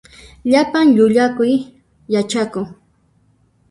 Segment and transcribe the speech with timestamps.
[0.51, 1.53] Llapan llullakuy
[2.13, 2.65] yachakun.